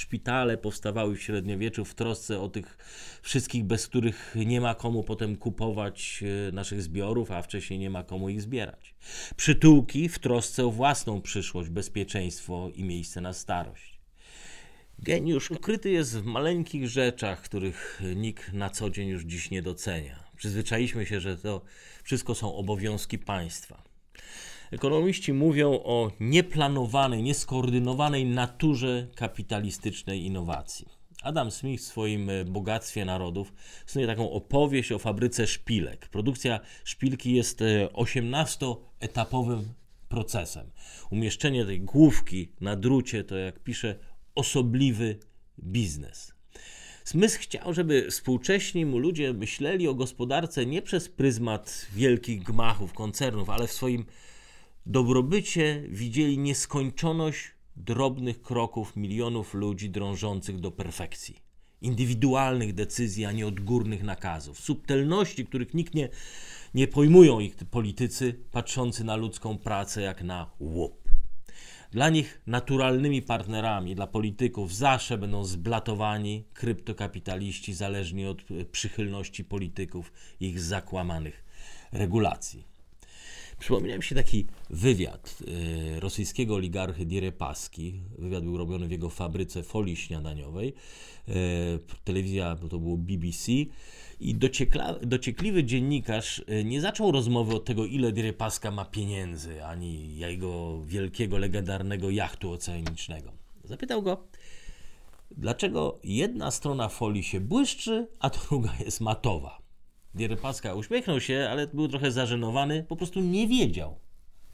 Szpitale 0.00 0.58
powstawały 0.58 1.16
w 1.16 1.22
średniowieczu 1.22 1.84
w 1.84 1.94
trosce 1.94 2.40
o 2.40 2.48
tych 2.48 2.78
wszystkich, 3.22 3.64
bez 3.64 3.86
których 3.86 4.34
nie 4.46 4.60
ma 4.60 4.74
komu 4.74 5.02
potem 5.02 5.36
kupować 5.36 6.24
e, 6.48 6.52
naszych 6.52 6.82
zbiorów, 6.82 7.30
a 7.30 7.42
wcześniej 7.42 7.78
nie 7.78 7.90
ma 7.90 8.02
komu 8.02 8.28
ich 8.28 8.42
zbierać. 8.42 8.94
Przytułki 9.36 10.08
w 10.08 10.18
trosce 10.18 10.66
o 10.66 10.70
własną 10.70 11.20
przyszłość, 11.20 11.70
bezpieczeństwo 11.70 12.70
i 12.74 12.84
miejsce 12.84 13.20
na 13.20 13.32
starość. 13.32 14.00
Geniusz 14.98 15.50
ukryty 15.50 15.90
jest 15.90 16.18
w 16.18 16.24
maleńkich 16.24 16.88
rzeczach, 16.88 17.42
których 17.42 18.02
nikt 18.16 18.52
na 18.52 18.70
co 18.70 18.90
dzień 18.90 19.08
już 19.08 19.22
dziś 19.22 19.50
nie 19.50 19.62
docenia. 19.62 20.24
Przyzwyczailiśmy 20.36 21.06
się, 21.06 21.20
że 21.20 21.36
to 21.36 21.62
wszystko 22.02 22.34
są 22.34 22.54
obowiązki 22.54 23.18
państwa. 23.18 23.82
Ekonomiści 24.70 25.32
mówią 25.32 25.72
o 25.72 26.10
nieplanowanej, 26.20 27.22
nieskoordynowanej 27.22 28.26
naturze 28.26 29.06
kapitalistycznej 29.14 30.24
innowacji. 30.24 30.86
Adam 31.22 31.50
Smith 31.50 31.82
w 31.82 31.86
swoim 31.86 32.30
e, 32.30 32.44
Bogactwie 32.44 33.04
Narodów 33.04 33.52
snuje 33.86 34.06
taką 34.06 34.30
opowieść 34.30 34.92
o 34.92 34.98
fabryce 34.98 35.46
szpilek. 35.46 36.08
Produkcja 36.08 36.60
szpilki 36.84 37.34
jest 37.34 37.60
18-etapowym 37.92 39.60
e, 39.60 39.74
procesem. 40.08 40.70
Umieszczenie 41.10 41.64
tej 41.64 41.80
główki 41.80 42.52
na 42.60 42.76
drucie 42.76 43.24
to, 43.24 43.36
jak 43.36 43.62
pisze, 43.62 43.98
osobliwy 44.34 45.18
biznes. 45.58 46.34
Smith 47.04 47.34
chciał, 47.34 47.74
żeby 47.74 48.06
współcześni 48.10 48.86
mu 48.86 48.98
ludzie 48.98 49.32
myśleli 49.32 49.88
o 49.88 49.94
gospodarce 49.94 50.66
nie 50.66 50.82
przez 50.82 51.08
pryzmat 51.08 51.86
wielkich 51.92 52.42
gmachów, 52.42 52.92
koncernów, 52.92 53.50
ale 53.50 53.66
w 53.66 53.72
swoim 53.72 54.04
dobrobycie 54.86 55.84
widzieli 55.88 56.38
nieskończoność 56.38 57.50
drobnych 57.76 58.42
kroków 58.42 58.96
milionów 58.96 59.54
ludzi 59.54 59.90
drążących 59.90 60.60
do 60.60 60.70
perfekcji. 60.70 61.36
Indywidualnych 61.80 62.74
decyzji, 62.74 63.24
a 63.24 63.32
nie 63.32 63.46
odgórnych 63.46 64.02
nakazów. 64.02 64.60
Subtelności, 64.60 65.46
których 65.46 65.74
nikt 65.74 65.94
nie, 65.94 66.08
nie 66.74 66.88
pojmują 66.88 67.40
ich 67.40 67.56
politycy, 67.56 68.34
patrzący 68.50 69.04
na 69.04 69.16
ludzką 69.16 69.58
pracę 69.58 70.02
jak 70.02 70.22
na 70.22 70.50
łup. 70.60 71.00
Dla 71.90 72.08
nich 72.08 72.40
naturalnymi 72.46 73.22
partnerami, 73.22 73.94
dla 73.94 74.06
polityków 74.06 74.74
zawsze 74.74 75.18
będą 75.18 75.44
zblatowani 75.44 76.44
kryptokapitaliści, 76.54 77.74
zależni 77.74 78.26
od 78.26 78.42
przychylności 78.72 79.44
polityków 79.44 80.12
ich 80.40 80.60
zakłamanych 80.60 81.44
regulacji. 81.92 82.69
Przypomniał 83.60 83.96
mi 83.96 84.02
się 84.02 84.14
taki 84.14 84.46
wywiad 84.70 85.38
y, 85.96 86.00
rosyjskiego 86.00 86.54
oligarchy 86.54 87.06
Dierepaski. 87.06 88.00
Wywiad 88.18 88.44
był 88.44 88.56
robiony 88.56 88.88
w 88.88 88.90
jego 88.90 89.10
fabryce 89.10 89.62
folii 89.62 89.96
śniadaniowej. 89.96 90.74
Y, 91.28 91.32
telewizja, 92.04 92.56
to 92.70 92.78
było 92.78 92.96
BBC. 92.96 93.52
I 94.20 94.34
dociekla, 94.34 94.94
dociekliwy 95.02 95.64
dziennikarz 95.64 96.38
y, 96.38 96.64
nie 96.64 96.80
zaczął 96.80 97.12
rozmowy 97.12 97.54
od 97.54 97.64
tego, 97.64 97.84
ile 97.84 98.12
Dierepaska 98.12 98.70
ma 98.70 98.84
pieniędzy, 98.84 99.64
ani 99.64 100.16
jego 100.16 100.82
wielkiego, 100.84 101.38
legendarnego 101.38 102.10
jachtu 102.10 102.52
oceanicznego. 102.52 103.32
Zapytał 103.64 104.02
go, 104.02 104.24
dlaczego 105.30 105.98
jedna 106.04 106.50
strona 106.50 106.88
folii 106.88 107.22
się 107.22 107.40
błyszczy, 107.40 108.08
a 108.20 108.30
druga 108.30 108.72
jest 108.84 109.00
matowa. 109.00 109.59
Dierepaska 110.14 110.74
uśmiechnął 110.74 111.20
się, 111.20 111.48
ale 111.50 111.66
był 111.66 111.88
trochę 111.88 112.12
zażenowany, 112.12 112.84
po 112.88 112.96
prostu 112.96 113.20
nie 113.20 113.48
wiedział. 113.48 113.98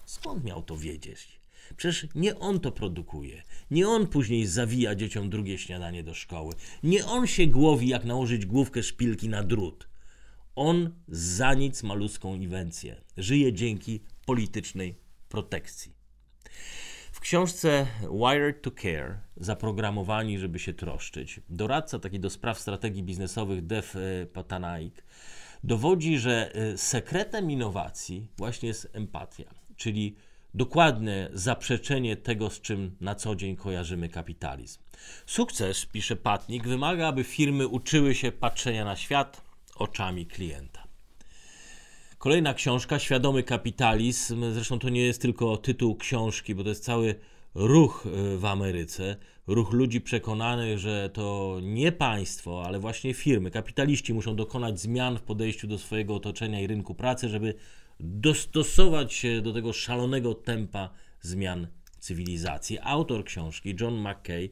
Skąd 0.04 0.44
miał 0.44 0.62
to 0.62 0.76
wiedzieć? 0.76 1.40
Przecież 1.76 2.06
nie 2.14 2.38
on 2.38 2.60
to 2.60 2.72
produkuje. 2.72 3.42
Nie 3.70 3.88
on 3.88 4.06
później 4.06 4.46
zawija 4.46 4.94
dzieciom 4.94 5.30
drugie 5.30 5.58
śniadanie 5.58 6.02
do 6.02 6.14
szkoły. 6.14 6.54
Nie 6.82 7.06
on 7.06 7.26
się 7.26 7.46
głowi, 7.46 7.88
jak 7.88 8.04
nałożyć 8.04 8.46
główkę 8.46 8.82
szpilki 8.82 9.28
na 9.28 9.42
drut. 9.42 9.88
On 10.56 10.90
za 11.08 11.54
nic 11.54 11.82
ma 11.82 11.94
ludzką 11.94 12.34
inwencję. 12.34 12.96
Żyje 13.16 13.52
dzięki 13.52 14.00
politycznej 14.26 14.94
protekcji. 15.28 15.96
W 17.12 17.20
książce 17.20 17.86
Wired 18.12 18.62
to 18.62 18.70
Care, 18.70 19.20
zaprogramowani, 19.36 20.38
żeby 20.38 20.58
się 20.58 20.74
troszczyć, 20.74 21.40
doradca 21.48 21.98
taki 21.98 22.20
do 22.20 22.30
spraw 22.30 22.58
strategii 22.58 23.02
biznesowych 23.02 23.66
Dev 23.66 23.88
Patanaik 24.32 25.04
dowodzi, 25.64 26.18
że 26.18 26.56
y, 26.72 26.78
sekretem 26.78 27.50
innowacji 27.50 28.28
właśnie 28.36 28.68
jest 28.68 28.88
empatia, 28.92 29.54
czyli 29.76 30.16
dokładne 30.54 31.30
zaprzeczenie 31.32 32.16
tego, 32.16 32.50
z 32.50 32.60
czym 32.60 32.96
na 33.00 33.14
co 33.14 33.36
dzień 33.36 33.56
kojarzymy 33.56 34.08
kapitalizm. 34.08 34.80
Sukces, 35.26 35.86
pisze 35.86 36.16
Patnik, 36.16 36.68
wymaga, 36.68 37.08
aby 37.08 37.24
firmy 37.24 37.68
uczyły 37.68 38.14
się 38.14 38.32
patrzenia 38.32 38.84
na 38.84 38.96
świat 38.96 39.42
oczami 39.74 40.26
klienta. 40.26 40.86
Kolejna 42.18 42.54
książka, 42.54 42.98
Świadomy 42.98 43.42
kapitalizm. 43.42 44.52
Zresztą 44.52 44.78
to 44.78 44.88
nie 44.88 45.02
jest 45.02 45.22
tylko 45.22 45.56
tytuł 45.56 45.96
książki, 45.96 46.54
bo 46.54 46.62
to 46.62 46.68
jest 46.68 46.84
cały 46.84 47.14
ruch 47.54 48.06
y, 48.06 48.38
w 48.38 48.44
Ameryce, 48.44 49.16
ruch 49.46 49.72
ludzi 49.72 50.00
przekonanych, 50.00 50.78
że 50.78 51.11
to 51.12 51.59
nie 51.62 51.92
państwo, 51.92 52.62
ale 52.66 52.78
właśnie 52.78 53.14
firmy, 53.14 53.50
kapitaliści 53.50 54.14
muszą 54.14 54.37
dokonać 54.37 54.80
zmian 54.80 55.18
w 55.18 55.22
podejściu 55.22 55.66
do 55.66 55.78
swojego 55.78 56.14
otoczenia 56.14 56.61
i 56.61 56.66
rynku 56.66 56.94
pracy, 56.94 57.28
żeby 57.28 57.54
dostosować 58.00 59.12
się 59.12 59.40
do 59.42 59.52
tego 59.52 59.72
szalonego 59.72 60.35
tempa 60.35 60.90
zmian 61.20 61.66
cywilizacji. 61.98 62.78
Autor 62.82 63.24
książki, 63.24 63.74
John 63.80 64.00
McKay, 64.00 64.50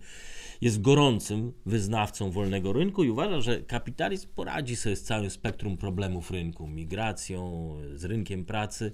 jest 0.61 0.81
gorącym 0.81 1.53
wyznawcą 1.67 2.31
wolnego 2.31 2.73
rynku 2.73 3.05
i 3.05 3.11
uważa, 3.11 3.41
że 3.41 3.61
kapitalizm 3.61 4.29
poradzi 4.35 4.77
sobie 4.77 4.97
z 4.97 5.03
całym 5.03 5.31
spektrum 5.31 5.77
problemów 5.77 6.31
rynku, 6.31 6.67
migracją, 6.67 7.71
z 7.95 8.05
rynkiem 8.05 8.45
pracy, 8.45 8.93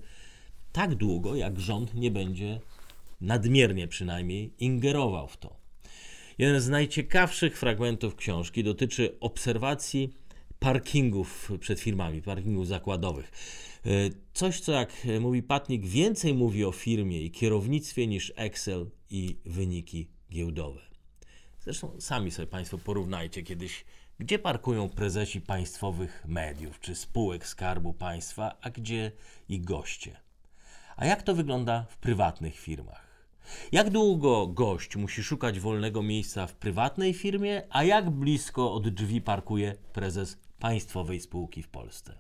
tak 0.72 0.94
długo 0.94 1.34
jak 1.34 1.60
rząd 1.60 1.94
nie 1.94 2.10
będzie 2.10 2.60
nadmiernie 3.20 3.88
przynajmniej 3.88 4.54
ingerował 4.58 5.28
w 5.28 5.36
to. 5.36 5.59
Jeden 6.40 6.60
z 6.60 6.68
najciekawszych 6.68 7.58
fragmentów 7.58 8.16
książki 8.16 8.64
dotyczy 8.64 9.18
obserwacji 9.20 10.12
parkingów 10.58 11.52
przed 11.60 11.80
firmami, 11.80 12.22
parkingów 12.22 12.66
zakładowych. 12.66 13.30
E, 13.86 13.90
coś, 14.34 14.60
co 14.60 14.72
jak 14.72 14.92
mówi 15.20 15.42
Patnik, 15.42 15.86
więcej 15.86 16.34
mówi 16.34 16.64
o 16.64 16.72
firmie 16.72 17.22
i 17.22 17.30
kierownictwie 17.30 18.06
niż 18.06 18.32
Excel 18.36 18.90
i 19.10 19.36
wyniki 19.44 20.08
giełdowe. 20.30 20.80
Zresztą 21.60 22.00
sami 22.00 22.30
sobie 22.30 22.46
Państwo 22.46 22.78
porównajcie 22.78 23.42
kiedyś, 23.42 23.84
gdzie 24.18 24.38
parkują 24.38 24.88
prezesi 24.88 25.40
państwowych 25.40 26.24
mediów 26.28 26.80
czy 26.80 26.94
spółek 26.94 27.46
Skarbu 27.46 27.92
Państwa, 27.92 28.56
a 28.60 28.70
gdzie 28.70 29.12
i 29.48 29.60
goście. 29.60 30.16
A 30.96 31.06
jak 31.06 31.22
to 31.22 31.34
wygląda 31.34 31.86
w 31.90 31.96
prywatnych 31.96 32.58
firmach? 32.58 33.09
Jak 33.72 33.90
długo 33.90 34.46
gość 34.46 34.96
musi 34.96 35.22
szukać 35.22 35.60
wolnego 35.60 36.02
miejsca 36.02 36.46
w 36.46 36.54
prywatnej 36.54 37.14
firmie, 37.14 37.62
a 37.70 37.84
jak 37.84 38.10
blisko 38.10 38.72
od 38.72 38.88
drzwi 38.88 39.20
parkuje 39.20 39.76
prezes 39.92 40.38
państwowej 40.58 41.20
spółki 41.20 41.62
w 41.62 41.68
Polsce? 41.68 42.18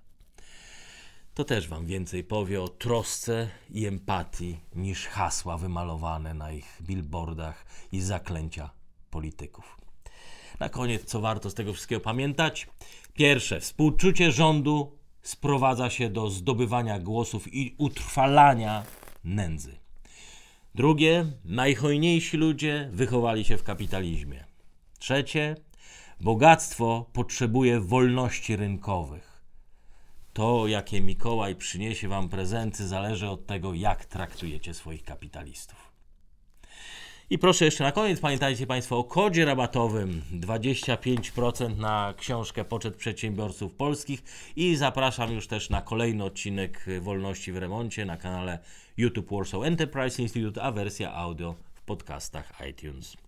to 1.40 1.44
też 1.44 1.68
Wam 1.68 1.86
więcej 1.86 2.24
powie 2.24 2.62
o 2.62 2.68
trosce 2.68 3.48
i 3.70 3.86
empatii 3.86 4.60
niż 4.74 5.06
hasła 5.06 5.58
wymalowane 5.58 6.34
na 6.34 6.52
ich 6.52 6.78
billboardach 6.82 7.66
i 7.92 8.00
zaklęcia 8.00 8.70
polityków. 9.10 9.76
Na 10.60 10.68
koniec, 10.68 11.04
co 11.04 11.20
warto 11.20 11.50
z 11.50 11.54
tego 11.54 11.72
wszystkiego 11.72 12.00
pamiętać? 12.00 12.68
Pierwsze, 13.14 13.60
współczucie 13.60 14.32
rządu 14.32 14.98
sprowadza 15.22 15.90
się 15.90 16.10
do 16.10 16.30
zdobywania 16.30 16.98
głosów 16.98 17.54
i 17.54 17.74
utrwalania 17.78 18.84
nędzy. 19.24 19.76
Drugie, 20.74 21.26
najhojniejsi 21.44 22.36
ludzie 22.36 22.88
wychowali 22.92 23.44
się 23.44 23.58
w 23.58 23.62
kapitalizmie. 23.62 24.44
Trzecie, 24.98 25.56
bogactwo 26.20 27.10
potrzebuje 27.12 27.80
wolności 27.80 28.56
rynkowych. 28.56 29.42
To, 30.32 30.66
jakie 30.66 31.00
Mikołaj 31.00 31.56
przyniesie 31.56 32.08
wam 32.08 32.28
prezenty, 32.28 32.88
zależy 32.88 33.28
od 33.28 33.46
tego, 33.46 33.74
jak 33.74 34.04
traktujecie 34.04 34.74
swoich 34.74 35.04
kapitalistów. 35.04 35.90
I 37.30 37.38
proszę 37.38 37.64
jeszcze 37.64 37.84
na 37.84 37.92
koniec, 37.92 38.20
pamiętajcie 38.20 38.66
Państwo 38.66 38.98
o 38.98 39.04
kodzie 39.04 39.44
rabatowym 39.44 40.22
25% 40.32 41.76
na 41.76 42.14
książkę 42.16 42.64
Poczet 42.64 42.96
Przedsiębiorców 42.96 43.74
Polskich 43.74 44.22
i 44.56 44.76
zapraszam 44.76 45.32
już 45.32 45.46
też 45.46 45.70
na 45.70 45.82
kolejny 45.82 46.24
odcinek 46.24 46.86
Wolności 47.00 47.52
w 47.52 47.56
Remoncie 47.56 48.04
na 48.04 48.16
kanale 48.16 48.58
YouTube 49.00 49.30
Warsaw 49.30 49.62
Enterprise 49.62 50.22
Institute, 50.22 50.60
a 50.60 50.70
wersja 50.70 51.14
audio 51.14 51.54
w 51.54 51.56
podcastach 51.86 52.52
iTunes. 52.68 53.20